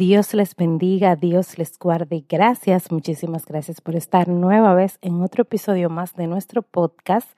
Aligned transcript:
Dios 0.00 0.32
les 0.32 0.56
bendiga, 0.56 1.14
Dios 1.14 1.58
les 1.58 1.78
guarde. 1.78 2.24
Gracias, 2.26 2.90
muchísimas 2.90 3.44
gracias 3.44 3.82
por 3.82 3.96
estar 3.96 4.28
nueva 4.28 4.72
vez 4.72 4.96
en 5.02 5.20
otro 5.20 5.42
episodio 5.42 5.90
más 5.90 6.16
de 6.16 6.26
nuestro 6.26 6.62
podcast, 6.62 7.28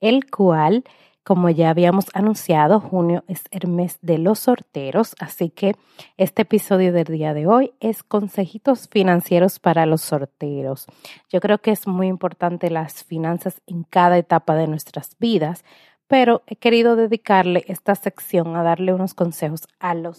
el 0.00 0.28
cual 0.28 0.82
como 1.22 1.48
ya 1.48 1.70
habíamos 1.70 2.06
anunciado, 2.12 2.80
junio 2.80 3.22
es 3.28 3.44
el 3.52 3.68
mes 3.68 4.00
de 4.02 4.18
los 4.18 4.40
sorteros, 4.40 5.14
así 5.20 5.50
que 5.50 5.76
este 6.16 6.42
episodio 6.42 6.92
del 6.92 7.04
día 7.04 7.34
de 7.34 7.46
hoy 7.46 7.72
es 7.78 8.02
consejitos 8.02 8.88
financieros 8.88 9.60
para 9.60 9.86
los 9.86 10.00
sorteros. 10.02 10.86
Yo 11.30 11.38
creo 11.38 11.58
que 11.58 11.70
es 11.70 11.86
muy 11.86 12.08
importante 12.08 12.68
las 12.68 13.04
finanzas 13.04 13.62
en 13.68 13.84
cada 13.84 14.18
etapa 14.18 14.56
de 14.56 14.66
nuestras 14.66 15.16
vidas, 15.20 15.64
pero 16.08 16.42
he 16.48 16.56
querido 16.56 16.96
dedicarle 16.96 17.62
esta 17.68 17.94
sección 17.94 18.56
a 18.56 18.64
darle 18.64 18.92
unos 18.92 19.14
consejos 19.14 19.68
a 19.78 19.94
los 19.94 20.18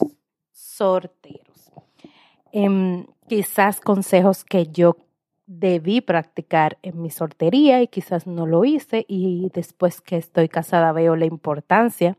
sorteros. 0.53 1.52
Em, 2.55 3.07
quizás 3.27 3.81
consejos 3.81 4.43
que 4.43 4.67
yo 4.67 4.97
debí 5.47 6.01
practicar 6.01 6.77
en 6.83 7.01
mi 7.01 7.09
soltería 7.09 7.81
y 7.81 7.87
quizás 7.87 8.27
no 8.27 8.45
lo 8.45 8.63
hice 8.63 9.05
y 9.07 9.49
después 9.55 10.01
que 10.01 10.17
estoy 10.17 10.49
casada 10.49 10.91
veo 10.91 11.15
la 11.15 11.25
importancia 11.25 12.15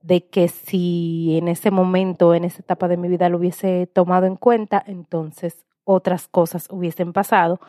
de 0.00 0.26
que 0.28 0.48
si 0.48 1.36
en 1.36 1.48
ese 1.48 1.70
momento, 1.70 2.34
en 2.34 2.44
esa 2.44 2.60
etapa 2.60 2.88
de 2.88 2.96
mi 2.96 3.08
vida 3.08 3.28
lo 3.28 3.36
hubiese 3.36 3.86
tomado 3.86 4.24
en 4.24 4.36
cuenta, 4.36 4.82
entonces 4.86 5.66
otras 5.84 6.26
cosas 6.26 6.68
hubiesen 6.70 7.12
pasado, 7.12 7.60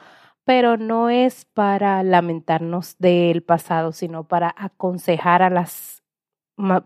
pero 0.46 0.78
no 0.78 1.10
es 1.10 1.44
para 1.46 2.04
lamentarnos 2.04 2.98
del 3.00 3.44
pasado, 3.44 3.92
sino 3.92 4.24
para 4.26 4.56
aconsejar 4.58 5.42
a 5.44 5.50
las 5.50 6.04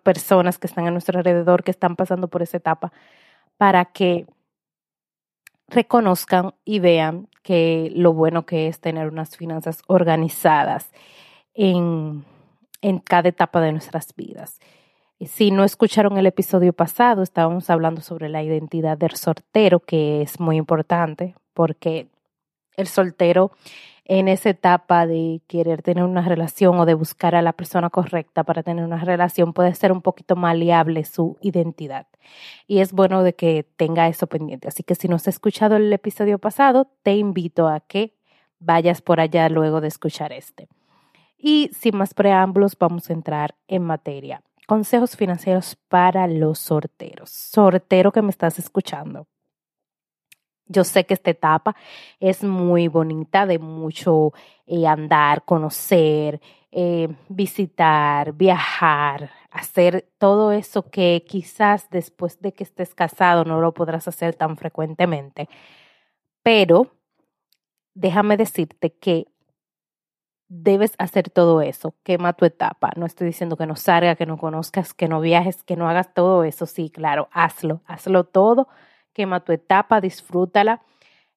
personas 0.03 0.58
que 0.58 0.67
están 0.67 0.88
a 0.88 0.91
nuestro 0.91 1.19
alrededor, 1.19 1.63
que 1.63 1.72
están 1.72 1.95
pasando 1.95 2.28
por 2.28 2.41
esa 2.41 2.58
etapa, 2.58 2.91
para 3.58 3.85
que 3.85 4.25
reconozcan 5.72 6.53
y 6.64 6.80
vean 6.80 7.27
que 7.44 7.91
lo 7.95 8.14
bueno 8.14 8.45
que 8.45 8.67
es 8.67 8.80
tener 8.80 9.08
unas 9.08 9.36
finanzas 9.36 9.81
organizadas 9.88 10.91
en, 11.53 12.23
en 12.81 13.00
cada 13.00 13.30
etapa 13.30 13.61
de 13.61 13.72
nuestras 13.72 14.13
vidas. 14.16 14.59
Si 15.25 15.52
no 15.52 15.63
escucharon 15.63 16.17
el 16.17 16.25
episodio 16.25 16.73
pasado, 16.73 17.22
estábamos 17.22 17.69
hablando 17.69 18.02
sobre 18.02 18.28
la 18.28 18.44
identidad 18.44 18.97
del 18.97 19.16
soltero, 19.16 19.80
que 19.80 20.22
es 20.22 20.39
muy 20.39 20.58
importante 20.58 21.36
porque 21.53 22.08
el 22.75 22.88
soltero 22.88 23.52
en 24.14 24.28
esa 24.28 24.50
etapa 24.50 25.08
de 25.08 25.42
querer 25.48 25.84
tener 25.84 26.04
una 26.04 26.22
relación 26.22 26.78
o 26.78 26.86
de 26.86 26.95
buscar 26.95 27.34
a 27.34 27.42
la 27.42 27.54
persona 27.54 27.90
correcta 27.90 28.44
para 28.44 28.62
tener 28.62 28.84
una 28.84 29.02
relación 29.06 29.53
puede 29.53 29.73
ser 29.73 29.94
un 29.94 30.02
poquito 30.02 30.36
maleable 30.36 31.06
su 31.06 31.38
identidad. 31.40 32.08
Y 32.68 32.80
es 32.80 32.92
bueno 32.92 33.23
de 33.23 33.36
que 33.36 33.66
tenga 33.78 34.09
eso 34.09 34.28
pendiente. 34.28 34.68
Así 34.68 34.84
que 34.84 34.96
si 34.96 35.08
no 35.08 35.16
has 35.16 35.30
escuchado 35.30 35.78
el 35.78 35.94
episodio 35.94 36.40
pasado, 36.40 36.91
te 37.03 37.16
invito 37.16 37.69
a 37.69 37.80
que 37.80 38.13
vayas 38.59 39.02
por 39.02 39.22
allá 39.22 39.47
luego 39.47 39.80
de 39.80 39.88
escuchar 39.88 40.34
este. 40.34 40.68
Y 41.38 41.72
sin 41.74 41.96
más 41.96 42.14
preámbulos, 42.14 42.78
vamos 42.78 43.09
a 43.09 43.14
entrar 43.14 43.56
en 43.69 43.84
materia. 43.84 44.41
Consejos 44.68 45.16
financieros 45.16 45.78
para 45.88 46.28
los 46.28 46.59
sorteros. 46.59 47.30
Sortero 47.30 48.12
que 48.12 48.22
me 48.22 48.31
estás 48.31 48.59
escuchando. 48.59 49.25
Yo 50.72 50.84
sé 50.84 51.06
que 51.06 51.14
esta 51.14 51.32
etapa 51.32 51.76
es 52.20 52.44
muy 52.44 52.88
bonita, 52.88 53.46
de 53.46 53.59
mucho 53.59 54.34
eh, 54.66 54.88
andar, 54.88 55.44
conocer, 55.44 56.40
eh, 56.72 57.09
visitar, 57.28 58.34
viajar, 58.34 59.32
hacer 59.52 60.08
todo 60.18 60.54
eso 60.54 60.90
que 60.90 61.26
quizás 61.28 61.90
después 61.90 62.40
de 62.40 62.54
que 62.54 62.64
estés 62.64 62.96
casado 62.96 63.44
no 63.44 63.59
lo 63.59 63.74
podrás 63.74 64.08
hacer 64.08 64.36
tan 64.36 64.56
frecuentemente. 64.56 65.50
Pero 66.44 66.92
déjame 67.94 68.38
decirte 68.38 68.94
que 68.94 69.28
debes 70.48 70.94
hacer 70.98 71.30
todo 71.30 71.62
eso, 71.62 71.96
quema 72.03 72.34
tu 72.34 72.46
etapa. 72.46 72.92
No 72.96 73.06
estoy 73.06 73.28
diciendo 73.28 73.58
que 73.58 73.66
no 73.66 73.76
salga, 73.76 74.16
que 74.16 74.26
no 74.26 74.38
conozcas, 74.38 74.94
que 74.94 75.08
no 75.08 75.22
viajes, 75.22 75.64
que 75.64 75.76
no 75.76 75.90
hagas 75.90 76.14
todo 76.14 76.44
eso. 76.44 76.66
Sí, 76.66 76.90
claro, 76.90 77.30
hazlo, 77.32 77.82
hazlo 77.86 78.24
todo 78.26 78.68
quema 79.13 79.41
tu 79.41 79.51
etapa, 79.51 80.01
disfrútala 80.01 80.81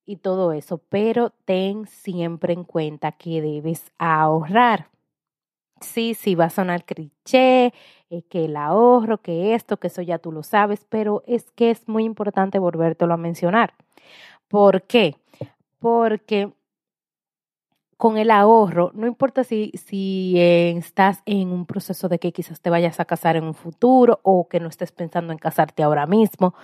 y 0.06 0.16
todo 0.16 0.52
eso, 0.52 0.78
pero 0.78 1.30
ten 1.44 1.86
siempre 1.86 2.52
en 2.52 2.64
cuenta 2.64 3.12
que 3.12 3.40
debes 3.40 3.92
ahorrar. 3.98 4.90
Sí, 5.80 6.14
sí, 6.14 6.34
va 6.34 6.46
a 6.46 6.50
sonar 6.50 6.84
cliché, 6.84 7.72
eh, 8.10 8.22
que 8.28 8.46
el 8.46 8.56
ahorro, 8.56 9.20
que 9.20 9.54
esto, 9.54 9.78
que 9.78 9.88
eso 9.88 10.02
ya 10.02 10.18
tú 10.18 10.32
lo 10.32 10.42
sabes, 10.42 10.86
pero 10.88 11.22
es 11.26 11.50
que 11.52 11.70
es 11.70 11.88
muy 11.88 12.04
importante 12.04 12.58
volvértelo 12.58 13.14
a 13.14 13.18
mencionar. 13.18 13.74
¿Por 14.48 14.82
qué? 14.82 15.16
Porque 15.80 16.52
con 18.04 18.18
el 18.18 18.30
ahorro, 18.30 18.90
no 18.92 19.06
importa 19.06 19.44
si, 19.44 19.72
si 19.86 20.34
estás 20.38 21.22
en 21.24 21.48
un 21.48 21.64
proceso 21.64 22.06
de 22.10 22.18
que 22.18 22.32
quizás 22.32 22.60
te 22.60 22.68
vayas 22.68 23.00
a 23.00 23.06
casar 23.06 23.34
en 23.36 23.44
un 23.44 23.54
futuro 23.54 24.20
o 24.22 24.46
que 24.46 24.60
no 24.60 24.68
estés 24.68 24.92
pensando 24.92 25.32
en 25.32 25.38
casarte 25.38 25.82
ahora 25.82 26.04
mismo, 26.04 26.54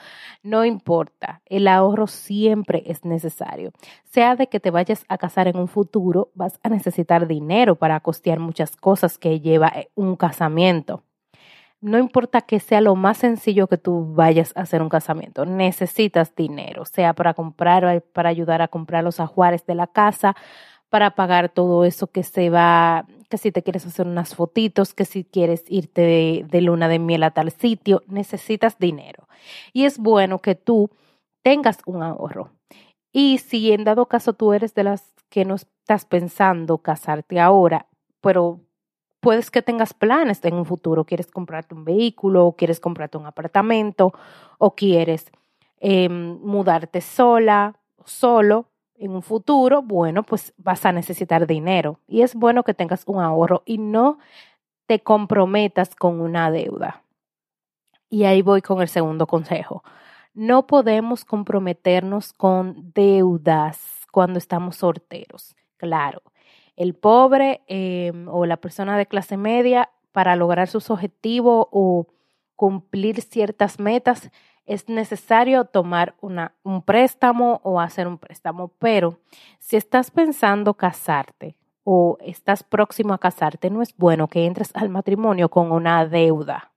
no 0.43 0.67
importa, 0.67 1.41
el 1.47 1.67
ahorro 1.67 2.09
siempre 2.09 2.83
es 2.85 3.07
necesario. 3.07 3.73
Sea 4.05 4.37
de 4.37 4.49
que 4.49 4.61
te 4.61 4.71
vayas 4.71 5.07
a 5.09 5.17
casar 5.17 5.49
en 5.49 5.57
un 5.57 5.67
futuro, 5.67 6.31
vas 6.35 6.61
a 6.63 6.69
necesitar 6.69 7.27
dinero 7.27 7.75
para 7.75 8.01
costear 8.01 8.39
muchas 8.39 8.77
cosas 8.77 9.17
que 9.17 9.41
lleva 9.41 9.69
eh, 9.69 9.89
un 9.95 10.17
casamiento. 10.17 11.05
No 11.81 11.97
importa 11.99 12.43
que 12.43 12.61
sea 12.61 12.83
lo 12.83 12.95
más 12.95 13.17
sencillo 13.17 13.67
que 13.67 13.79
tú 13.79 14.13
vayas 14.13 14.53
a 14.55 14.61
hacer 14.61 14.83
un 14.83 14.91
casamiento, 14.91 15.47
necesitas 15.47 16.35
dinero, 16.35 16.85
sea 16.85 17.15
para 17.15 17.33
comprar, 17.33 18.03
para 18.13 18.29
ayudar 18.29 18.61
a 18.61 18.69
comprar 18.69 19.03
los 19.03 19.19
ajuares 19.19 19.65
de 19.65 19.75
la 19.75 19.87
casa, 19.87 20.37
para 20.91 21.15
pagar 21.15 21.49
todo 21.49 21.85
eso 21.85 22.09
que 22.09 22.25
se 22.25 22.51
va, 22.51 23.07
que 23.31 23.39
si 23.39 23.53
te 23.53 23.63
quieres 23.63 23.87
hacer 23.87 24.07
unas 24.07 24.35
fotitos, 24.35 24.93
que 24.93 25.05
si 25.05 25.25
quieres 25.25 25.65
irte 25.69 26.45
de, 26.51 26.61
luna 26.61 26.89
de 26.89 26.99
miel 26.99 27.23
a 27.23 27.31
tal 27.31 27.53
sitio, 27.53 28.03
necesitas 28.09 28.79
dinero. 28.79 29.29
Y 29.73 29.85
es 29.85 29.99
bueno 29.99 30.41
que 30.41 30.57
tú 30.57 30.91
tengas 31.43 31.79
un 31.87 32.03
ahorro. 32.03 32.51
Y 33.13 33.39
si 33.39 33.73
en 33.73 33.85
dado 33.85 34.07
caso 34.07 34.33
tú 34.33 34.53
eres 34.53 34.75
de 34.75 34.85
las 34.85 35.15
que 35.29 35.45
no 35.45 35.55
estás 35.55 36.05
pensando 36.05 36.79
casarte 36.79 37.39
ahora, 37.39 37.87
pero 38.21 38.61
puedes 39.21 39.51
que 39.51 39.63
tengas 39.63 39.95
planes 39.95 40.45
en 40.45 40.55
un 40.55 40.67
futuro, 40.67 41.05
quieres 41.05 41.31
comprarte 41.31 41.75
un 41.75 41.85
vehículo, 41.85 42.47
o 42.47 42.57
quieres 42.57 42.81
comprarte 42.81 43.17
un 43.17 43.27
apartamento, 43.27 44.13
o 44.59 44.75
quieres 44.75 45.31
em, 45.79 46.39
mudarte 46.43 47.01
sola, 47.01 47.77
solo, 48.05 48.70
en 49.01 49.13
un 49.13 49.23
futuro, 49.23 49.81
bueno, 49.81 50.23
pues 50.23 50.53
vas 50.59 50.85
a 50.85 50.93
necesitar 50.93 51.47
dinero 51.47 51.99
y 52.07 52.21
es 52.21 52.35
bueno 52.35 52.65
que 52.65 52.75
tengas 52.75 53.03
un 53.07 53.21
ahorro 53.21 53.63
y 53.65 53.79
no 53.79 54.19
te 54.87 55.01
comprometas 55.01 55.95
con 55.95 56.21
una 56.21 56.51
deuda. 56.51 57.03
Y 58.11 58.25
ahí 58.25 58.43
voy 58.43 58.61
con 58.61 58.83
el 58.83 58.89
segundo 58.89 59.27
consejo. 59.27 59.83
No 60.35 60.67
podemos 60.67 61.25
comprometernos 61.25 62.35
con 62.35 62.93
deudas 62.93 64.07
cuando 64.13 64.39
estamos 64.39 64.77
solteros. 64.77 65.57
Claro, 65.79 66.23
el 66.77 66.95
pobre 66.95 67.63
em, 67.69 68.29
o 68.29 68.45
la 68.45 68.59
persona 68.59 68.99
de 68.99 69.07
clase 69.07 69.39
media 69.39 69.91
para 70.13 70.37
lograr 70.37 70.69
sus 70.69 70.91
objetivos 70.91 71.69
o 71.71 72.07
cumplir 72.55 73.23
ciertas 73.23 73.81
metas 73.81 74.31
es 74.71 74.89
necesario 74.89 75.65
tomar 75.65 76.15
un 76.21 76.83
préstamo 76.83 77.61
o 77.65 77.81
hacer 77.81 78.07
un 78.07 78.19
préstamo. 78.19 78.69
Pero 78.79 79.19
si 79.59 79.77
estás 79.77 80.13
pensando 80.13 80.75
casarte 80.75 81.57
o 81.83 82.19
estás 82.21 82.63
próximo 82.63 83.13
a 83.13 83.19
casarte, 83.19 83.69
no 83.69 83.83
es 83.83 83.97
bueno 83.97 84.29
que 84.29 84.47
entres 84.47 84.71
al 84.75 84.89
matrimonio 84.89 85.49
con 85.49 85.73
una 85.73 86.07
deuda. 86.07 86.71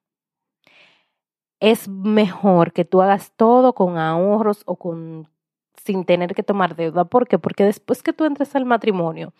Es 1.59 1.87
mejor 1.87 2.73
que 2.73 2.83
tú 2.83 2.99
hagas 3.03 3.31
todo 3.35 3.73
con 3.73 3.99
ahorros 3.99 4.63
o 4.65 4.75
con 4.75 5.29
sin 5.75 6.03
tener 6.03 6.33
que 6.33 6.41
tomar 6.41 6.75
deuda. 6.75 7.05
¿Por 7.05 7.27
qué? 7.27 7.37
Porque 7.37 7.63
después 7.63 8.01
que 8.01 8.11
tú 8.11 8.25
entres 8.25 8.55
al 8.55 8.65
matrimonio, 8.65 9.33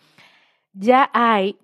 ya 0.72 1.10
hay 1.12 1.58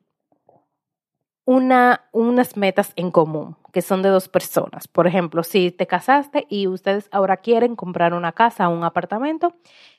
una, 1.51 2.05
unas 2.13 2.57
metas 2.57 2.93
en 2.95 3.11
común 3.11 3.57
que 3.73 3.83
son 3.83 4.03
de 4.03 4.09
dos 4.09 4.29
personas. 4.29 4.87
Por 4.87 5.09
ejemplo, 5.09 5.43
si 5.43 5.73
te 5.73 5.89
casaste 5.89 6.47
y 6.49 6.69
ustedes 6.69 7.09
ahora 7.11 7.39
quieren 7.39 7.75
comprar 7.75 8.15
una 8.15 8.31
casa 8.31 8.69
o 8.69 8.73
un 8.73 8.85
apartamento, 8.85 9.57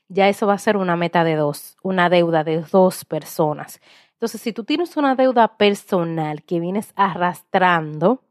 ya 0.07 0.29
eso 0.29 0.47
va 0.47 0.53
a 0.53 0.57
ser 0.57 0.77
una 0.77 0.95
meta 0.95 1.25
de 1.25 1.35
dos, 1.35 1.75
una 1.83 2.09
deuda 2.09 2.45
de 2.45 2.61
dos 2.71 3.03
personas. 3.03 3.81
Entonces, 4.13 4.39
si 4.39 4.53
tú 4.53 4.63
tienes 4.63 4.95
una 4.95 5.15
deuda 5.15 5.57
personal 5.57 6.41
que 6.43 6.61
vienes 6.61 6.93
arrastrando, 6.95 8.23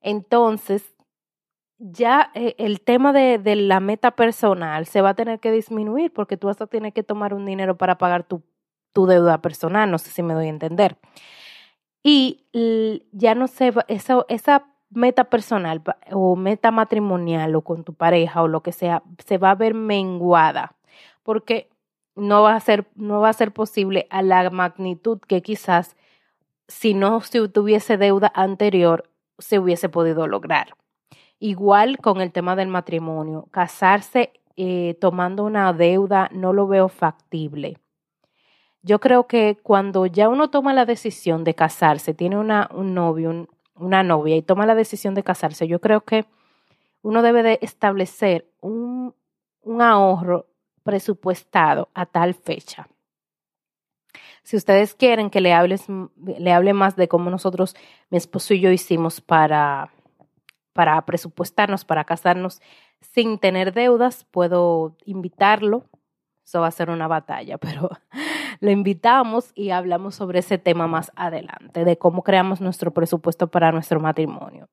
entonces 0.00 0.94
ya 1.78 2.30
eh, 2.34 2.54
el 2.58 2.80
tema 2.80 3.12
de, 3.12 3.38
de, 3.38 3.56
la 3.56 3.80
meta 3.80 4.12
personal 4.12 4.86
se 4.86 5.00
va 5.00 5.10
a 5.10 5.14
tener 5.14 5.40
que 5.40 5.50
disminuir 5.50 6.12
porque 6.12 6.36
tú 6.36 6.46
vas 6.46 6.60
a 6.60 6.68
tener 6.68 6.92
que 6.92 7.02
tomar 7.02 7.34
un 7.34 7.44
dinero 7.44 7.76
para 7.76 7.98
pagar 7.98 8.22
tu, 8.22 8.44
tu 8.92 9.06
deuda 9.06 9.42
personal, 9.42 9.90
no 9.90 9.98
sé 9.98 10.10
si 10.10 10.22
me 10.22 10.34
doy 10.34 10.46
a 10.46 10.50
entender. 10.50 10.96
Y 12.04 12.44
ya 13.12 13.34
no 13.34 13.48
sé, 13.48 13.72
esa, 13.88 14.24
esa 14.28 14.66
meta 14.90 15.24
personal 15.24 15.82
o 16.12 16.36
meta 16.36 16.70
matrimonial 16.70 17.56
o 17.56 17.62
con 17.62 17.82
tu 17.82 17.94
pareja 17.94 18.42
o 18.42 18.48
lo 18.48 18.62
que 18.62 18.72
sea, 18.72 19.02
se 19.24 19.38
va 19.38 19.50
a 19.50 19.54
ver 19.56 19.74
menguada 19.74 20.76
porque 21.24 21.70
no 22.14 22.42
va 22.42 22.54
a 22.54 22.60
ser, 22.60 22.86
no 22.94 23.20
va 23.20 23.30
a 23.30 23.32
ser 23.32 23.52
posible 23.52 24.06
a 24.10 24.22
la 24.22 24.48
magnitud 24.50 25.18
que 25.18 25.42
quizás 25.42 25.96
si 26.68 26.94
no 26.94 27.20
se 27.22 27.48
tuviese 27.48 27.96
deuda 27.96 28.30
anterior 28.34 29.10
se 29.38 29.58
hubiese 29.58 29.88
podido 29.88 30.28
lograr. 30.28 30.76
Igual 31.40 31.98
con 31.98 32.20
el 32.20 32.30
tema 32.30 32.54
del 32.54 32.68
matrimonio, 32.68 33.48
casarse 33.50 34.32
eh, 34.56 34.96
tomando 35.00 35.44
una 35.44 35.72
deuda 35.72 36.30
no 36.32 36.52
lo 36.52 36.68
veo 36.68 36.88
factible. 36.88 37.78
Yo 38.84 39.00
creo 39.00 39.26
que 39.26 39.56
cuando 39.62 40.04
ya 40.04 40.28
uno 40.28 40.50
toma 40.50 40.74
la 40.74 40.84
decisión 40.84 41.42
de 41.42 41.54
casarse, 41.54 42.12
tiene 42.12 42.36
un 42.36 42.94
novio, 42.94 43.48
una 43.76 44.02
novia 44.02 44.36
y 44.36 44.42
toma 44.42 44.66
la 44.66 44.74
decisión 44.74 45.14
de 45.14 45.22
casarse, 45.22 45.66
yo 45.66 45.80
creo 45.80 46.02
que 46.02 46.26
uno 47.00 47.22
debe 47.22 47.42
de 47.42 47.58
establecer 47.62 48.46
un, 48.60 49.14
ahorro 49.80 50.46
presupuestado 50.82 51.88
a 51.94 52.04
tal 52.04 52.34
fecha. 52.34 52.86
Si 54.42 54.54
ustedes 54.54 54.94
quieren 54.94 55.30
que 55.30 55.40
le, 55.40 55.54
hable 55.54 56.72
más 56.74 56.94
de 56.94 57.08
cómo 57.08 57.30
nosotros, 57.30 57.74
mi 58.10 58.18
esposo 58.18 58.52
y 58.52 58.60
yo 58.60 58.70
hicimos 58.70 59.22
para 59.22 59.90
presupuestarnos, 61.06 61.86
para 61.86 62.04
casarnos 62.04 62.60
sin 63.00 63.38
tener 63.38 63.72
deudas, 63.72 64.24
puedo 64.24 64.94
invitarlo. 65.06 65.84
Eso 66.44 66.60
va 66.60 66.66
a 66.66 66.72
ser 66.72 66.90
una 66.90 67.08
batalla, 67.08 67.56
pero 67.58 67.88
lo 68.60 68.70
invitamos 68.70 69.52
y 69.54 69.70
hablamos 69.70 70.14
sobre 70.14 70.40
ese 70.40 70.58
tema 70.58 70.86
más 70.86 71.12
adelante, 71.16 71.84
de 71.84 71.98
cómo 71.98 72.22
creamos 72.22 72.60
nuestro 72.60 72.92
presupuesto 72.92 73.48
para 73.48 73.72
nuestro 73.72 74.00
matrimonio. 74.00 74.68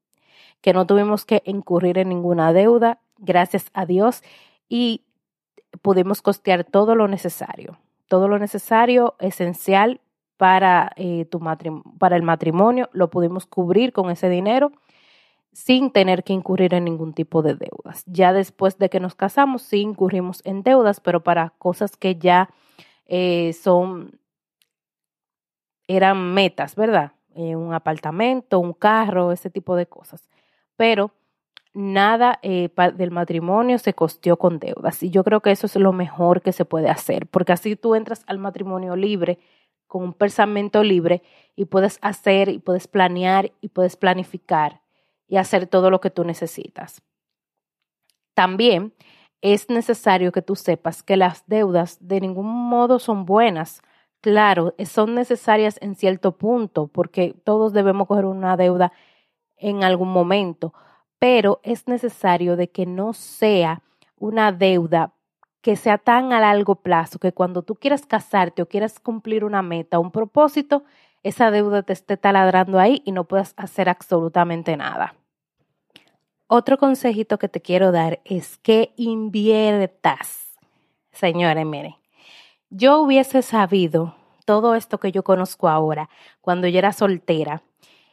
Que 0.61 0.73
no 0.73 0.85
tuvimos 0.85 1.25
que 1.25 1.41
incurrir 1.45 1.97
en 1.97 2.09
ninguna 2.09 2.53
deuda, 2.53 2.99
gracias 3.17 3.67
a 3.73 3.85
Dios, 3.85 4.23
y 4.69 5.03
pudimos 5.81 6.21
costear 6.21 6.63
todo 6.63 6.95
lo 6.95 7.07
necesario, 7.07 7.77
todo 8.07 8.27
lo 8.27 8.39
necesario, 8.39 9.15
esencial 9.19 10.01
para, 10.37 10.91
eh, 10.95 11.27
para 11.99 12.15
el 12.15 12.23
matrimonio, 12.23 12.89
lo 12.93 13.09
pudimos 13.09 13.45
cubrir 13.45 13.93
con 13.93 14.09
ese 14.09 14.27
dinero 14.27 14.71
sin 15.53 15.91
tener 15.91 16.23
que 16.23 16.33
incurrir 16.33 16.73
en 16.73 16.85
ningún 16.85 17.13
tipo 17.13 17.41
de 17.41 17.55
deudas. 17.55 18.03
Ya 18.05 18.33
después 18.33 18.77
de 18.77 18.89
que 18.89 18.99
nos 18.99 19.15
casamos, 19.15 19.61
sí 19.61 19.81
incurrimos 19.81 20.41
en 20.45 20.63
deudas, 20.63 20.99
pero 20.99 21.21
para 21.23 21.51
cosas 21.57 21.97
que 21.97 22.15
ya 22.15 22.49
eh, 23.13 23.51
son, 23.51 24.17
eran 25.85 26.33
metas, 26.33 26.75
¿verdad? 26.75 27.11
Eh, 27.35 27.57
un 27.57 27.73
apartamento, 27.73 28.57
un 28.57 28.71
carro, 28.71 29.33
ese 29.33 29.49
tipo 29.49 29.75
de 29.75 29.85
cosas. 29.85 30.29
Pero 30.77 31.11
nada 31.73 32.39
eh, 32.41 32.69
del 32.95 33.11
matrimonio 33.11 33.79
se 33.79 33.93
costeó 33.93 34.37
con 34.37 34.59
deudas. 34.59 35.03
Y 35.03 35.09
yo 35.09 35.25
creo 35.25 35.41
que 35.41 35.51
eso 35.51 35.67
es 35.67 35.75
lo 35.75 35.91
mejor 35.91 36.41
que 36.41 36.53
se 36.53 36.63
puede 36.63 36.89
hacer, 36.89 37.27
porque 37.27 37.51
así 37.51 37.75
tú 37.75 37.95
entras 37.95 38.23
al 38.27 38.37
matrimonio 38.37 38.95
libre, 38.95 39.39
con 39.87 40.03
un 40.03 40.13
pensamiento 40.13 40.81
libre, 40.81 41.21
y 41.57 41.65
puedes 41.65 41.99
hacer, 42.01 42.47
y 42.47 42.59
puedes 42.59 42.87
planear, 42.87 43.51
y 43.59 43.67
puedes 43.67 43.97
planificar, 43.97 44.79
y 45.27 45.35
hacer 45.35 45.67
todo 45.67 45.89
lo 45.89 45.99
que 45.99 46.11
tú 46.11 46.23
necesitas. 46.23 47.01
También 48.33 48.93
es 49.41 49.69
necesario 49.69 50.31
que 50.31 50.41
tú 50.41 50.55
sepas 50.55 51.03
que 51.03 51.17
las 51.17 51.43
deudas 51.47 51.97
de 51.99 52.21
ningún 52.21 52.47
modo 52.47 52.99
son 52.99 53.25
buenas. 53.25 53.81
Claro, 54.21 54.75
son 54.85 55.15
necesarias 55.15 55.77
en 55.81 55.95
cierto 55.95 56.37
punto, 56.37 56.87
porque 56.87 57.35
todos 57.43 57.73
debemos 57.73 58.07
coger 58.07 58.25
una 58.25 58.55
deuda 58.55 58.91
en 59.57 59.83
algún 59.83 60.09
momento, 60.09 60.73
pero 61.19 61.59
es 61.63 61.87
necesario 61.87 62.55
de 62.55 62.69
que 62.69 62.85
no 62.85 63.13
sea 63.13 63.81
una 64.17 64.51
deuda 64.51 65.13
que 65.61 65.75
sea 65.75 65.97
tan 65.97 66.33
a 66.33 66.39
largo 66.39 66.75
plazo 66.75 67.19
que 67.19 67.33
cuando 67.33 67.61
tú 67.61 67.75
quieras 67.75 68.05
casarte 68.05 68.61
o 68.63 68.67
quieras 68.67 68.99
cumplir 68.99 69.43
una 69.43 69.61
meta, 69.61 69.99
un 69.99 70.11
propósito, 70.11 70.83
esa 71.23 71.51
deuda 71.51 71.83
te 71.83 71.93
esté 71.93 72.17
taladrando 72.17 72.79
ahí 72.79 73.03
y 73.05 73.11
no 73.11 73.25
puedas 73.25 73.53
hacer 73.57 73.89
absolutamente 73.89 74.75
nada. 74.75 75.13
Otro 76.53 76.77
consejito 76.77 77.39
que 77.39 77.47
te 77.47 77.61
quiero 77.61 77.93
dar 77.93 78.19
es 78.25 78.57
que 78.57 78.91
inviertas. 78.97 80.59
Señores, 81.13 81.65
miren, 81.65 81.95
yo 82.69 82.99
hubiese 82.99 83.41
sabido 83.41 84.15
todo 84.43 84.75
esto 84.75 84.97
que 84.97 85.13
yo 85.13 85.23
conozco 85.23 85.69
ahora 85.69 86.09
cuando 86.41 86.67
yo 86.67 86.77
era 86.77 86.91
soltera 86.91 87.63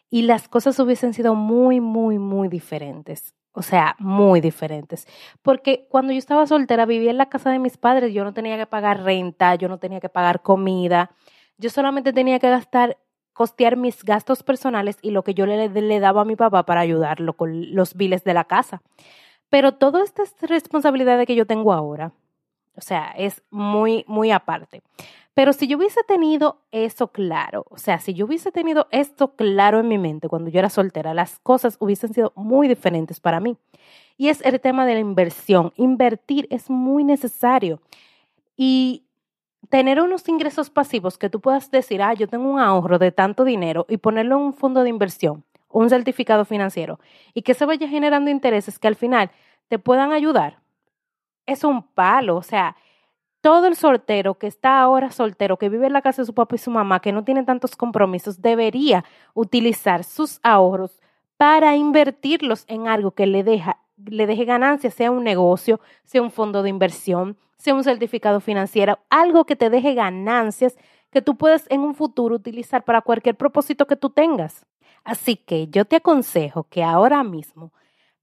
y 0.08 0.22
las 0.22 0.46
cosas 0.46 0.78
hubiesen 0.78 1.14
sido 1.14 1.34
muy, 1.34 1.80
muy, 1.80 2.20
muy 2.20 2.46
diferentes. 2.46 3.34
O 3.50 3.62
sea, 3.62 3.96
muy 3.98 4.40
diferentes. 4.40 5.08
Porque 5.42 5.88
cuando 5.90 6.12
yo 6.12 6.18
estaba 6.20 6.46
soltera, 6.46 6.86
vivía 6.86 7.10
en 7.10 7.18
la 7.18 7.30
casa 7.30 7.50
de 7.50 7.58
mis 7.58 7.76
padres, 7.76 8.14
yo 8.14 8.22
no 8.22 8.34
tenía 8.34 8.56
que 8.56 8.66
pagar 8.66 9.02
renta, 9.02 9.56
yo 9.56 9.68
no 9.68 9.78
tenía 9.78 9.98
que 9.98 10.10
pagar 10.10 10.42
comida, 10.42 11.10
yo 11.56 11.70
solamente 11.70 12.12
tenía 12.12 12.38
que 12.38 12.50
gastar, 12.50 12.98
costear 13.38 13.76
mis 13.76 14.02
gastos 14.02 14.42
personales 14.42 14.98
y 15.00 15.12
lo 15.12 15.22
que 15.22 15.32
yo 15.32 15.46
le, 15.46 16.00
daba 16.00 16.22
a 16.22 16.24
mi 16.24 16.34
papá 16.34 16.64
para 16.64 16.80
ayudarlo 16.80 17.34
con 17.34 17.72
los 17.72 17.94
biles 17.94 18.24
de 18.24 18.34
la 18.34 18.42
casa. 18.42 18.82
Pero 19.48 19.74
toda 19.74 20.02
esta 20.02 20.24
responsabilidad 20.42 21.24
que 21.24 21.36
yo 21.36 21.46
tengo 21.46 21.72
ahora, 21.72 22.10
o 22.74 22.80
sea, 22.80 23.12
es 23.16 23.44
muy, 23.50 24.04
muy 24.08 24.32
aparte. 24.32 24.82
Pero 25.34 25.52
si 25.52 25.68
yo 25.68 25.78
hubiese 25.78 26.00
tenido 26.02 26.62
eso 26.72 27.12
claro, 27.12 27.64
o 27.70 27.78
sea, 27.78 28.00
si 28.00 28.12
yo 28.12 28.26
hubiese 28.26 28.50
tenido 28.50 28.88
esto 28.90 29.36
claro 29.36 29.78
en 29.78 29.86
mi 29.86 29.98
mente 29.98 30.28
cuando 30.28 30.50
yo 30.50 30.58
era 30.58 30.68
soltera, 30.68 31.14
las 31.14 31.38
cosas 31.38 31.76
hubiesen 31.78 32.12
sido 32.12 32.32
muy 32.34 32.66
diferentes 32.66 33.20
para 33.20 33.38
mí. 33.38 33.56
Y 34.16 34.30
es 34.30 34.44
el 34.44 34.60
tema 34.60 34.84
de 34.84 34.94
la 34.94 35.00
inversión. 35.00 35.72
Invertir 35.76 36.48
es 36.50 36.70
muy 36.70 37.04
necesario. 37.04 37.80
Y 38.56 39.04
tener 39.68 40.00
unos 40.00 40.28
ingresos 40.28 40.70
pasivos 40.70 41.18
que 41.18 41.30
tú 41.30 41.40
puedas 41.40 41.70
decir, 41.70 42.02
ah, 42.02 42.14
yo 42.14 42.28
tengo 42.28 42.50
un 42.50 42.58
ahorro 42.58 42.98
de 42.98 43.12
tanto 43.12 43.44
dinero 43.44 43.86
y 43.88 43.98
ponerlo 43.98 44.36
en 44.36 44.42
un 44.42 44.54
fondo 44.54 44.82
de 44.82 44.90
inversión, 44.90 45.44
un 45.68 45.90
certificado 45.90 46.44
financiero, 46.44 46.98
y 47.34 47.42
que 47.42 47.54
se 47.54 47.66
vaya 47.66 47.88
generando 47.88 48.30
intereses 48.30 48.78
que 48.78 48.88
al 48.88 48.96
final 48.96 49.30
te 49.68 49.78
puedan 49.78 50.12
ayudar, 50.12 50.58
es 51.46 51.64
un 51.64 51.82
palo. 51.82 52.36
O 52.36 52.42
sea, 52.42 52.76
todo 53.40 53.66
el 53.66 53.76
soltero 53.76 54.34
que 54.34 54.46
está 54.46 54.80
ahora 54.80 55.10
soltero, 55.10 55.56
que 55.56 55.68
vive 55.68 55.86
en 55.86 55.92
la 55.92 56.02
casa 56.02 56.22
de 56.22 56.26
su 56.26 56.34
papá 56.34 56.54
y 56.54 56.58
su 56.58 56.70
mamá, 56.70 57.00
que 57.00 57.12
no 57.12 57.24
tiene 57.24 57.44
tantos 57.44 57.76
compromisos, 57.76 58.40
debería 58.40 59.04
utilizar 59.34 60.04
sus 60.04 60.40
ahorros 60.42 61.00
para 61.36 61.76
invertirlos 61.76 62.64
en 62.66 62.88
algo 62.88 63.12
que 63.12 63.26
le, 63.26 63.44
deja, 63.44 63.78
le 64.06 64.26
deje 64.26 64.44
ganancias, 64.44 64.94
sea 64.94 65.10
un 65.10 65.24
negocio, 65.24 65.80
sea 66.04 66.22
un 66.22 66.30
fondo 66.30 66.62
de 66.62 66.70
inversión, 66.70 67.36
sea 67.56 67.74
un 67.74 67.84
certificado 67.84 68.40
financiero, 68.40 68.98
algo 69.10 69.44
que 69.44 69.56
te 69.56 69.70
deje 69.70 69.94
ganancias 69.94 70.76
que 71.10 71.22
tú 71.22 71.36
puedes 71.36 71.66
en 71.70 71.80
un 71.80 71.94
futuro 71.94 72.36
utilizar 72.36 72.84
para 72.84 73.00
cualquier 73.00 73.36
propósito 73.36 73.86
que 73.86 73.96
tú 73.96 74.10
tengas. 74.10 74.66
Así 75.04 75.36
que 75.36 75.68
yo 75.68 75.84
te 75.84 75.96
aconsejo 75.96 76.64
que 76.64 76.82
ahora 76.82 77.24
mismo 77.24 77.72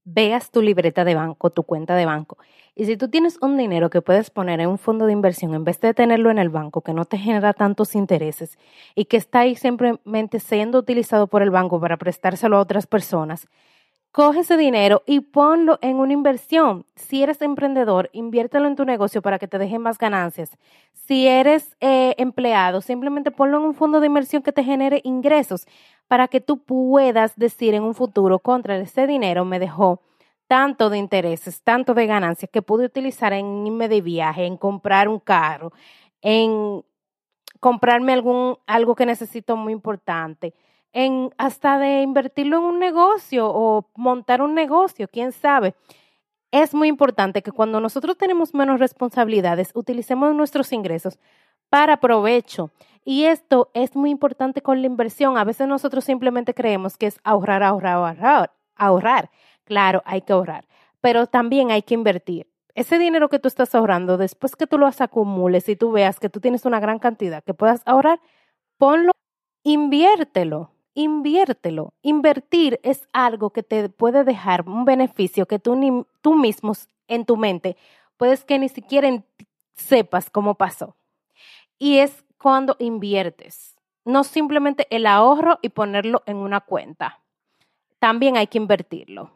veas 0.04 0.50
tu 0.52 0.62
libreta 0.62 1.04
de 1.04 1.16
banco, 1.16 1.50
tu 1.50 1.64
cuenta 1.64 1.96
de 1.96 2.06
banco. 2.06 2.38
Y 2.76 2.84
si 2.84 2.96
tú 2.96 3.08
tienes 3.08 3.38
un 3.40 3.56
dinero 3.56 3.90
que 3.90 4.02
puedes 4.02 4.30
poner 4.30 4.60
en 4.60 4.68
un 4.68 4.78
fondo 4.78 5.06
de 5.06 5.12
inversión 5.12 5.54
en 5.54 5.64
vez 5.64 5.80
de 5.80 5.94
tenerlo 5.94 6.30
en 6.30 6.38
el 6.38 6.48
banco, 6.48 6.82
que 6.82 6.92
no 6.92 7.06
te 7.06 7.18
genera 7.18 7.54
tantos 7.54 7.94
intereses 7.94 8.58
y 8.94 9.06
que 9.06 9.16
está 9.16 9.40
ahí 9.40 9.56
simplemente 9.56 10.38
siendo 10.38 10.78
utilizado 10.78 11.26
por 11.26 11.42
el 11.42 11.50
banco 11.50 11.80
para 11.80 11.96
prestárselo 11.96 12.56
a 12.56 12.60
otras 12.60 12.86
personas, 12.86 13.48
coge 14.16 14.40
ese 14.40 14.56
dinero 14.56 15.02
y 15.04 15.20
ponlo 15.20 15.78
en 15.82 15.96
una 15.96 16.14
inversión. 16.14 16.86
Si 16.94 17.22
eres 17.22 17.42
emprendedor, 17.42 18.08
inviértelo 18.14 18.66
en 18.66 18.74
tu 18.74 18.86
negocio 18.86 19.20
para 19.20 19.38
que 19.38 19.46
te 19.46 19.58
deje 19.58 19.78
más 19.78 19.98
ganancias. 19.98 20.56
Si 20.94 21.28
eres 21.28 21.76
eh, 21.80 22.14
empleado, 22.16 22.80
simplemente 22.80 23.30
ponlo 23.30 23.58
en 23.58 23.64
un 23.64 23.74
fondo 23.74 24.00
de 24.00 24.06
inversión 24.06 24.42
que 24.42 24.52
te 24.52 24.64
genere 24.64 25.02
ingresos 25.04 25.66
para 26.08 26.28
que 26.28 26.40
tú 26.40 26.64
puedas 26.64 27.36
decir 27.36 27.74
en 27.74 27.82
un 27.82 27.94
futuro, 27.94 28.38
contra 28.38 28.78
ese 28.78 29.06
dinero 29.06 29.44
me 29.44 29.58
dejó 29.58 30.00
tanto 30.46 30.88
de 30.88 30.96
intereses, 30.96 31.60
tanto 31.62 31.92
de 31.92 32.06
ganancias 32.06 32.50
que 32.50 32.62
pude 32.62 32.86
utilizar 32.86 33.34
en 33.34 33.66
irme 33.66 33.86
de 33.86 34.00
viaje, 34.00 34.46
en 34.46 34.56
comprar 34.56 35.08
un 35.08 35.20
carro, 35.20 35.72
en 36.22 36.82
comprarme 37.60 38.14
algún, 38.14 38.56
algo 38.66 38.94
que 38.94 39.04
necesito 39.04 39.58
muy 39.58 39.74
importante, 39.74 40.54
en 40.96 41.30
hasta 41.36 41.78
de 41.78 42.00
invertirlo 42.00 42.56
en 42.56 42.62
un 42.64 42.78
negocio 42.78 43.50
o 43.52 43.86
montar 43.96 44.40
un 44.40 44.54
negocio, 44.54 45.08
quién 45.08 45.30
sabe. 45.30 45.74
Es 46.50 46.72
muy 46.74 46.88
importante 46.88 47.42
que 47.42 47.52
cuando 47.52 47.80
nosotros 47.80 48.16
tenemos 48.16 48.54
menos 48.54 48.80
responsabilidades, 48.80 49.72
utilicemos 49.74 50.34
nuestros 50.34 50.72
ingresos 50.72 51.18
para 51.68 51.98
provecho. 51.98 52.70
Y 53.04 53.24
esto 53.24 53.70
es 53.74 53.94
muy 53.94 54.08
importante 54.08 54.62
con 54.62 54.80
la 54.80 54.86
inversión. 54.86 55.36
A 55.36 55.44
veces 55.44 55.68
nosotros 55.68 56.02
simplemente 56.02 56.54
creemos 56.54 56.96
que 56.96 57.08
es 57.08 57.20
ahorrar, 57.24 57.62
ahorrar, 57.62 57.96
ahorrar, 57.96 58.52
ahorrar. 58.74 59.30
Claro, 59.64 60.02
hay 60.06 60.22
que 60.22 60.32
ahorrar, 60.32 60.66
pero 61.02 61.26
también 61.26 61.70
hay 61.72 61.82
que 61.82 61.92
invertir. 61.92 62.48
Ese 62.74 62.98
dinero 62.98 63.28
que 63.28 63.38
tú 63.38 63.48
estás 63.48 63.74
ahorrando, 63.74 64.16
después 64.16 64.56
que 64.56 64.66
tú 64.66 64.78
lo 64.78 64.86
acumules 64.86 65.68
y 65.68 65.76
tú 65.76 65.92
veas 65.92 66.18
que 66.18 66.30
tú 66.30 66.40
tienes 66.40 66.64
una 66.64 66.80
gran 66.80 66.98
cantidad 66.98 67.44
que 67.44 67.52
puedas 67.52 67.82
ahorrar, 67.84 68.18
ponlo, 68.78 69.12
inviértelo, 69.62 70.70
inviértelo. 70.96 71.94
Invertir 72.02 72.80
es 72.82 73.06
algo 73.12 73.50
que 73.50 73.62
te 73.62 73.88
puede 73.88 74.24
dejar 74.24 74.62
un 74.66 74.84
beneficio 74.84 75.46
que 75.46 75.60
tú, 75.60 75.76
ni, 75.76 76.04
tú 76.22 76.34
mismo 76.34 76.72
en 77.06 77.24
tu 77.24 77.36
mente 77.36 77.76
puedes 78.16 78.44
que 78.44 78.58
ni 78.58 78.68
siquiera 78.68 79.22
sepas 79.76 80.30
cómo 80.30 80.56
pasó. 80.56 80.96
Y 81.78 81.98
es 81.98 82.24
cuando 82.38 82.76
inviertes, 82.78 83.76
no 84.04 84.24
simplemente 84.24 84.86
el 84.90 85.06
ahorro 85.06 85.58
y 85.62 85.68
ponerlo 85.68 86.22
en 86.26 86.38
una 86.38 86.60
cuenta. 86.60 87.20
También 87.98 88.36
hay 88.36 88.46
que 88.46 88.58
invertirlo. 88.58 89.30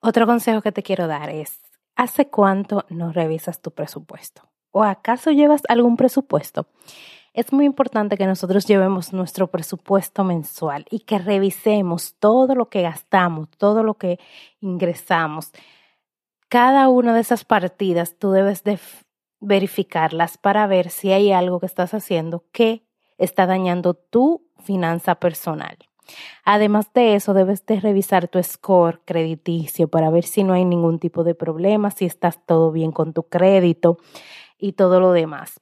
Otro 0.00 0.26
consejo 0.26 0.60
que 0.60 0.72
te 0.72 0.82
quiero 0.82 1.06
dar 1.06 1.30
es, 1.30 1.60
¿hace 1.94 2.28
cuánto 2.28 2.84
no 2.88 3.12
revisas 3.12 3.62
tu 3.62 3.70
presupuesto? 3.70 4.53
¿O 4.76 4.82
acaso 4.82 5.30
llevas 5.30 5.62
algún 5.68 5.96
presupuesto? 5.96 6.66
Es 7.32 7.52
muy 7.52 7.64
importante 7.64 8.16
que 8.16 8.26
nosotros 8.26 8.66
llevemos 8.66 9.12
nuestro 9.12 9.46
presupuesto 9.46 10.24
mensual 10.24 10.84
y 10.90 11.00
que 11.00 11.18
revisemos 11.18 12.16
todo 12.18 12.56
lo 12.56 12.68
que 12.68 12.82
gastamos, 12.82 13.48
todo 13.56 13.84
lo 13.84 13.94
que 13.94 14.18
ingresamos. 14.60 15.52
Cada 16.48 16.88
una 16.88 17.14
de 17.14 17.20
esas 17.20 17.44
partidas 17.44 18.16
tú 18.18 18.32
debes 18.32 18.64
de 18.64 18.80
verificarlas 19.38 20.38
para 20.38 20.66
ver 20.66 20.90
si 20.90 21.12
hay 21.12 21.30
algo 21.30 21.60
que 21.60 21.66
estás 21.66 21.94
haciendo 21.94 22.42
que 22.50 22.84
está 23.16 23.46
dañando 23.46 23.94
tu 23.94 24.42
finanza 24.58 25.14
personal. 25.14 25.78
Además 26.44 26.92
de 26.92 27.14
eso, 27.14 27.32
debes 27.32 27.64
de 27.64 27.78
revisar 27.78 28.26
tu 28.26 28.42
score 28.42 29.00
crediticio 29.04 29.86
para 29.86 30.10
ver 30.10 30.24
si 30.24 30.42
no 30.42 30.52
hay 30.52 30.64
ningún 30.64 30.98
tipo 30.98 31.22
de 31.22 31.36
problema, 31.36 31.92
si 31.92 32.06
estás 32.06 32.44
todo 32.44 32.72
bien 32.72 32.90
con 32.90 33.12
tu 33.12 33.22
crédito 33.22 33.98
y 34.58 34.72
todo 34.72 35.00
lo 35.00 35.12
demás. 35.12 35.60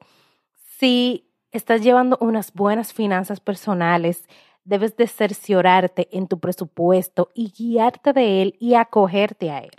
Si 0.78 1.28
estás 1.50 1.82
llevando 1.82 2.18
unas 2.20 2.52
buenas 2.52 2.92
finanzas 2.92 3.40
personales, 3.40 4.26
debes 4.64 4.96
de 4.96 5.06
cerciorarte 5.06 6.08
en 6.16 6.28
tu 6.28 6.38
presupuesto 6.38 7.30
y 7.34 7.52
guiarte 7.52 8.12
de 8.12 8.42
él 8.42 8.56
y 8.58 8.74
acogerte 8.74 9.50
a 9.50 9.58
él. 9.60 9.72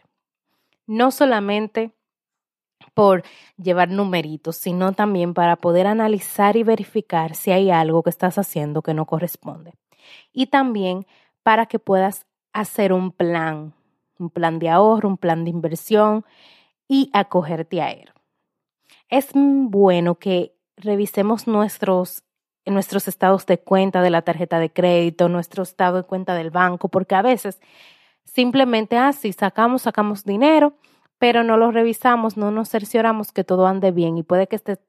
No 0.86 1.12
solamente 1.12 1.92
por 2.94 3.24
llevar 3.58 3.90
numeritos, 3.90 4.58
sino 4.58 4.92
también 4.92 5.34
para 5.34 5.56
poder 5.56 5.88
analizar 5.88 6.58
y 6.58 6.64
verificar 6.64 7.36
si 7.36 7.52
hay 7.52 7.72
algo 7.72 8.04
que 8.04 8.10
estás 8.10 8.38
haciendo 8.38 8.82
que 8.82 8.94
no 8.94 9.06
corresponde. 9.06 9.74
Y 10.32 10.48
también 10.48 11.06
para 11.44 11.66
que 11.66 11.80
puedas 11.80 12.26
hacer 12.52 12.94
un 12.94 13.12
plan, 13.12 13.74
un 14.20 14.30
plan 14.30 14.60
de 14.60 14.70
ahorro, 14.70 15.10
un 15.10 15.18
plan 15.18 15.44
de 15.44 15.50
inversión 15.50 16.26
y 16.88 17.10
acogerte 17.14 17.82
a 17.82 17.92
él. 17.92 18.13
Es 19.14 19.30
bueno 19.36 20.16
que 20.16 20.56
revisemos 20.76 21.46
nuestros, 21.46 22.24
nuestros 22.66 23.08
estados 23.08 23.46
de 23.46 23.60
cuenta 23.60 24.02
de 24.02 24.10
la 24.10 24.24
tarjeta 24.24 24.58
de 24.58 24.74
crédito, 24.74 25.30
nuestro 25.30 25.62
estado 25.62 25.98
de 25.98 26.04
cuenta 26.04 26.34
del 26.34 26.50
banco, 26.50 26.90
porque 26.90 27.14
a 27.14 27.22
veces 27.22 27.62
simplemente 28.26 28.98
así 28.98 29.30
ah, 29.30 29.36
sacamos, 29.38 29.84
sacamos 29.84 30.24
dinero, 30.24 30.74
pero 31.20 31.44
no 31.44 31.58
lo 31.58 31.70
revisamos, 31.70 32.38
no 32.38 32.50
nos 32.50 32.70
cercioramos 32.70 33.32
que 33.32 33.44
todo 33.44 33.68
ande 33.68 33.92
bien 33.92 34.18
y 34.18 34.24
puede 34.24 34.48
que, 34.48 34.56
esté, 34.56 34.80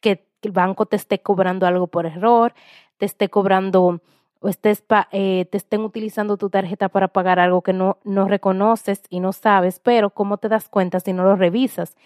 que 0.00 0.26
el 0.40 0.52
banco 0.52 0.86
te 0.86 0.96
esté 0.96 1.20
cobrando 1.20 1.66
algo 1.66 1.86
por 1.88 2.06
error, 2.06 2.54
te 2.96 3.04
esté 3.04 3.28
cobrando 3.28 4.00
o 4.40 4.48
estés 4.48 4.84
eh, 5.12 5.46
te 5.50 5.56
estén 5.56 5.80
utilizando 5.80 6.36
tu 6.36 6.50
tarjeta 6.50 6.90
para 6.90 7.08
pagar 7.08 7.38
algo 7.38 7.62
que 7.62 7.72
no, 7.72 7.96
no 8.04 8.28
reconoces 8.28 9.02
y 9.08 9.20
no 9.20 9.32
sabes, 9.32 9.78
pero 9.78 10.10
¿cómo 10.10 10.36
te 10.36 10.50
das 10.50 10.68
cuenta 10.68 11.00
si 11.00 11.14
no 11.14 11.24
lo 11.24 11.34
revisas? 11.34 11.96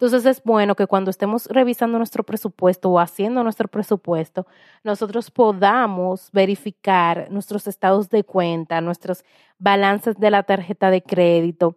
Entonces 0.00 0.24
es 0.26 0.44
bueno 0.44 0.76
que 0.76 0.86
cuando 0.86 1.10
estemos 1.10 1.46
revisando 1.46 1.98
nuestro 1.98 2.22
presupuesto 2.22 2.88
o 2.88 3.00
haciendo 3.00 3.42
nuestro 3.42 3.66
presupuesto, 3.66 4.46
nosotros 4.84 5.32
podamos 5.32 6.30
verificar 6.32 7.26
nuestros 7.32 7.66
estados 7.66 8.08
de 8.08 8.22
cuenta, 8.22 8.80
nuestros 8.80 9.24
balances 9.58 10.16
de 10.16 10.30
la 10.30 10.44
tarjeta 10.44 10.92
de 10.92 11.02
crédito, 11.02 11.74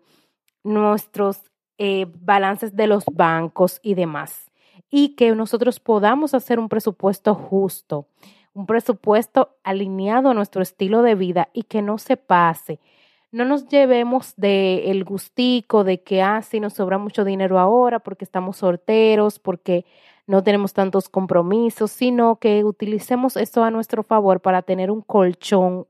nuestros 0.64 1.42
eh, 1.80 2.06
balances 2.20 2.76
de 2.76 2.86
los 2.86 3.06
bancos 3.12 3.80
y 3.82 3.96
demás. 3.96 4.52
Y 4.92 5.16
que 5.16 5.34
nosotros 5.34 5.80
podamos 5.80 6.36
hacer 6.36 6.60
un 6.60 6.70
presupuesto 6.70 7.34
justo 7.34 8.06
un 8.54 8.66
presupuesto 8.66 9.56
alineado 9.64 10.30
a 10.30 10.34
nuestro 10.34 10.62
estilo 10.62 11.02
de 11.02 11.16
vida 11.16 11.50
y 11.54 11.64
que 11.64 11.82
no 11.82 11.98
se 11.98 12.18
pase. 12.18 12.80
No 13.32 13.46
nos 13.46 13.68
llevemos 13.70 14.34
de 14.36 14.92
el 14.92 15.06
gustico 15.06 15.86
de 15.86 16.04
que, 16.04 16.22
ah, 16.22 16.42
sí, 16.42 16.60
nos 16.60 16.74
sobra 16.74 16.98
mucho 16.98 17.24
dinero 17.24 17.60
ahora 17.60 18.00
porque 18.00 18.26
estamos 18.26 18.58
solteros, 18.58 19.40
porque 19.40 19.86
no 20.28 20.44
tenemos 20.44 20.74
tantos 20.74 21.08
compromisos, 21.08 21.92
sino 21.92 22.38
que 22.38 22.64
utilicemos 22.66 23.38
esto 23.38 23.64
a 23.64 23.72
nuestro 23.72 24.04
favor 24.04 24.42
para 24.42 24.62
tener 24.64 24.92
un 24.92 25.02
colchón 25.02 25.88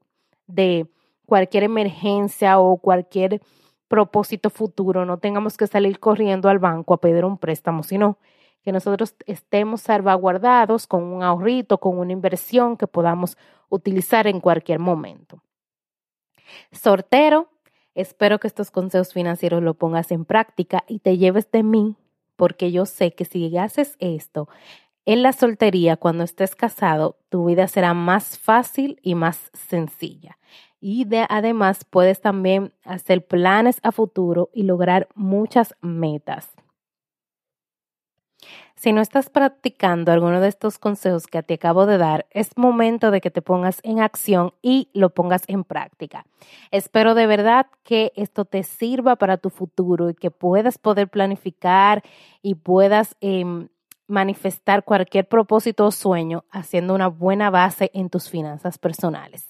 de 0.48 0.88
cualquier 1.26 1.64
emergencia 1.64 2.60
o 2.60 2.78
cualquier 2.78 3.42
propósito 3.88 4.52
futuro. 4.52 5.06
No 5.06 5.18
tengamos 5.18 5.58
que 5.58 5.66
salir 5.68 6.00
corriendo 6.00 6.48
al 6.48 6.60
banco 6.60 6.94
a 6.94 7.02
pedir 7.02 7.26
un 7.26 7.38
préstamo, 7.40 7.82
sino 7.84 8.18
que 8.64 8.72
nosotros 8.72 9.16
estemos 9.26 9.82
salvaguardados 9.82 10.86
con 10.86 11.04
un 11.04 11.24
ahorrito, 11.24 11.80
con 11.80 11.98
una 11.98 12.14
inversión 12.14 12.78
que 12.78 12.86
podamos 12.88 13.36
utilizar 13.70 14.28
en 14.28 14.40
cualquier 14.42 14.80
momento. 14.80 15.42
Sortero, 16.72 17.50
espero 17.96 18.40
que 18.40 18.48
estos 18.48 18.72
consejos 18.72 19.14
financieros 19.14 19.62
lo 19.64 19.74
pongas 19.74 20.12
en 20.12 20.26
práctica 20.26 20.84
y 20.88 21.00
te 21.00 21.18
lleves 21.18 21.52
de 21.52 21.64
mí, 21.64 21.96
porque 22.36 22.72
yo 22.72 22.86
sé 22.86 23.14
que 23.14 23.26
si 23.26 23.58
haces 23.58 23.96
esto 24.00 24.48
en 25.06 25.24
la 25.24 25.34
soltería, 25.34 25.98
cuando 25.98 26.24
estés 26.24 26.56
casado, 26.56 27.18
tu 27.30 27.46
vida 27.46 27.68
será 27.68 27.96
más 27.96 28.38
fácil 28.38 29.00
y 29.02 29.16
más 29.16 29.50
sencilla. 29.54 30.38
Y 30.80 31.08
además 31.30 31.86
puedes 31.86 32.22
también 32.22 32.74
hacer 32.84 33.26
planes 33.26 33.80
a 33.82 33.92
futuro 33.92 34.52
y 34.54 34.64
lograr 34.64 35.08
muchas 35.16 35.76
metas. 35.82 36.50
Si 38.82 38.94
no 38.94 39.02
estás 39.02 39.30
practicando 39.30 40.12
alguno 40.12 40.42
de 40.42 40.48
estos 40.48 40.80
consejos 40.80 41.28
que 41.28 41.44
te 41.44 41.54
acabo 41.54 41.86
de 41.86 42.00
dar, 42.00 42.26
es 42.32 42.58
momento 42.58 43.12
de 43.12 43.22
que 43.22 43.30
te 43.30 43.44
pongas 43.44 43.80
en 43.84 44.00
acción 44.00 44.56
y 44.64 44.90
lo 44.96 45.12
pongas 45.12 45.44
en 45.46 45.64
práctica. 45.64 46.26
Espero 46.72 47.14
de 47.14 47.28
verdad 47.28 47.68
que 47.84 48.12
esto 48.16 48.44
te 48.44 48.64
sirva 48.64 49.18
para 49.18 49.38
tu 49.38 49.52
futuro 49.52 50.10
y 50.10 50.16
que 50.16 50.32
puedas 50.32 50.80
poder 50.80 51.10
planificar 51.10 52.02
y 52.42 52.56
puedas 52.56 53.16
em, 53.22 53.68
manifestar 54.08 54.84
cualquier 54.84 55.28
propósito 55.28 55.86
o 55.86 55.92
sueño 55.92 56.46
haciendo 56.50 56.96
una 56.96 57.08
buena 57.08 57.52
base 57.52 57.92
en 57.94 58.10
tus 58.10 58.32
finanzas 58.32 58.80
personales. 58.80 59.46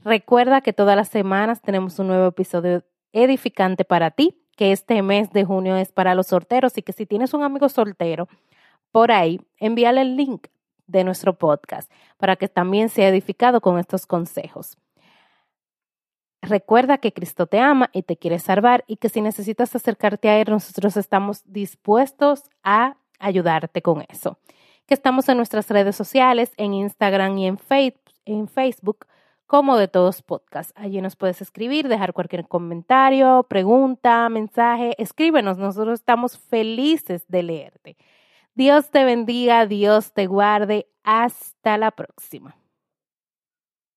Recuerda 0.00 0.60
que 0.60 0.72
todas 0.72 0.96
las 0.96 1.08
semanas 1.08 1.62
tenemos 1.62 2.00
un 2.00 2.08
nuevo 2.08 2.26
episodio 2.26 2.82
edificante 3.12 3.84
para 3.84 4.10
ti 4.10 4.42
que 4.56 4.72
este 4.72 5.02
mes 5.02 5.30
de 5.32 5.44
junio 5.44 5.76
es 5.76 5.92
para 5.92 6.14
los 6.14 6.28
solteros 6.28 6.76
y 6.78 6.82
que 6.82 6.92
si 6.92 7.06
tienes 7.06 7.34
un 7.34 7.44
amigo 7.44 7.68
soltero 7.68 8.26
por 8.96 9.12
ahí, 9.12 9.42
envíale 9.58 10.00
el 10.00 10.16
link 10.16 10.46
de 10.86 11.04
nuestro 11.04 11.34
podcast 11.36 11.92
para 12.16 12.36
que 12.36 12.48
también 12.48 12.88
sea 12.88 13.10
edificado 13.10 13.60
con 13.60 13.78
estos 13.78 14.06
consejos. 14.06 14.78
Recuerda 16.40 16.96
que 16.96 17.12
Cristo 17.12 17.46
te 17.46 17.58
ama 17.58 17.90
y 17.92 18.04
te 18.04 18.16
quiere 18.16 18.38
salvar 18.38 18.84
y 18.86 18.96
que 18.96 19.10
si 19.10 19.20
necesitas 19.20 19.76
acercarte 19.76 20.30
a 20.30 20.40
Él, 20.40 20.48
nosotros 20.48 20.96
estamos 20.96 21.42
dispuestos 21.44 22.44
a 22.62 22.96
ayudarte 23.18 23.82
con 23.82 24.02
eso. 24.08 24.38
Que 24.86 24.94
estamos 24.94 25.28
en 25.28 25.36
nuestras 25.36 25.68
redes 25.68 25.94
sociales, 25.94 26.54
en 26.56 26.72
Instagram 26.72 27.36
y 27.36 27.48
en, 27.48 27.58
en 28.24 28.48
Facebook 28.48 29.06
como 29.46 29.76
de 29.76 29.88
todos 29.88 30.22
podcasts. 30.22 30.72
Allí 30.74 31.02
nos 31.02 31.16
puedes 31.16 31.42
escribir, 31.42 31.88
dejar 31.88 32.14
cualquier 32.14 32.48
comentario, 32.48 33.44
pregunta, 33.46 34.26
mensaje, 34.30 34.94
escríbenos. 34.96 35.58
Nosotros 35.58 36.00
estamos 36.00 36.38
felices 36.38 37.28
de 37.28 37.42
leerte. 37.42 37.98
Dios 38.56 38.90
te 38.90 39.04
bendiga, 39.04 39.66
Dios 39.66 40.12
te 40.14 40.26
guarde. 40.26 40.88
Hasta 41.04 41.76
la 41.76 41.90
próxima. 41.90 42.56